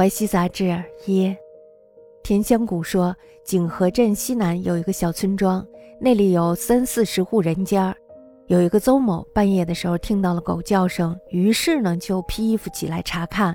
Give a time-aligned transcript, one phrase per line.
[0.00, 1.36] 淮西杂志一，
[2.22, 3.14] 田香谷说，
[3.44, 5.62] 景和镇西南有一个小村庄，
[6.00, 7.94] 那里有三四十户人家。
[8.46, 13.54] 有一个邹某半夜的时候听到了狗叫声，于是呢就披衣服起来查看。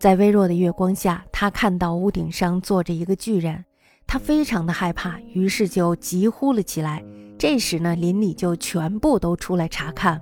[0.00, 3.62] 在微弱的月光下，他看到屋顶上坐着一个巨人，
[4.06, 7.04] 他非常的害怕，于是就急呼了起来。
[7.36, 10.18] 这时呢，邻里就全部都出来查看。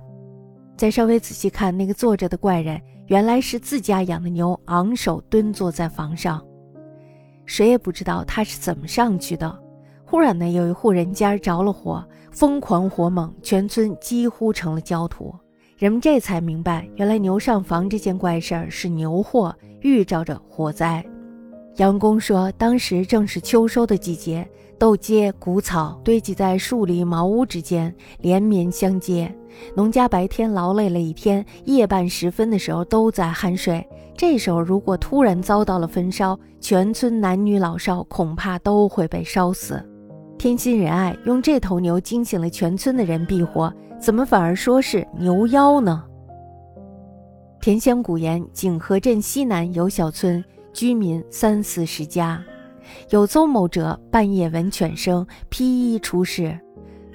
[0.75, 2.77] 再稍微仔细看，那个坐着的怪人。
[3.07, 6.41] 原来是自家养的牛，昂首蹲坐在房上，
[7.45, 9.59] 谁也不知道他是怎么上去的。
[10.05, 15.33] 忽然呢，有一户人家着了火，疯狂火猛，全村几乎成了焦土。
[15.77, 21.03] 人们这才明白，原来牛上房这件怪事儿是牛祸，预兆着火灾。
[21.77, 24.47] 杨公说，当时正是秋收的季节。
[24.77, 29.33] 豆秸、谷草堆积在树篱、茅屋之间，连绵相接。
[29.75, 33.87] 农家白天劳累了一天，夜半时分的时候都在酣睡。
[34.17, 39.81] 这时候如果突然遭到了焚烧，全村男女老少恐怕都会被烧死。
[40.37, 46.03] 天心仁爱用这头牛惊醒了全村的人避火，怎么反而说是牛妖呢？
[47.61, 52.43] 田乡古言，景和镇西南有小村，居民三四十家。
[53.09, 56.59] 有邹某者，半夜闻犬声，披衣出室，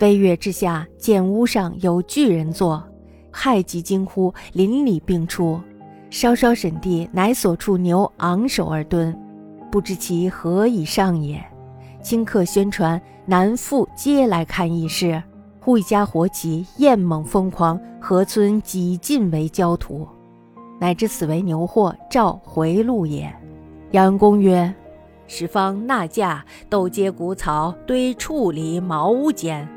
[0.01, 2.83] 微月之下，见屋上有巨人坐，
[3.33, 5.61] 骇极惊呼，邻里并出，
[6.09, 9.17] 稍稍审地，乃所处牛昂首而蹲，
[9.71, 11.45] 不知其何以上也。
[12.03, 15.23] 顷刻宣传，男妇皆来看异事。
[15.61, 20.07] 忽一家火起，焰猛疯狂，河村几尽为焦土，
[20.79, 23.35] 乃知此为牛祸，召回路也。
[23.93, 24.75] 杨公曰。
[25.29, 29.69] 十方纳架，斗秸谷草堆处篱茅屋间，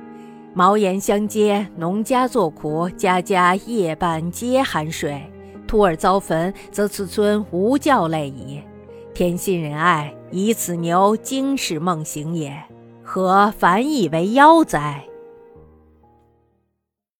[0.54, 5.20] 茅檐相接，农家作苦，家家夜半皆酣睡。
[5.66, 8.62] 兔儿遭焚，则此村无教类矣。
[9.16, 12.56] 天心仁爱，以此牛惊世梦醒也，
[13.04, 15.04] 何反以为妖哉？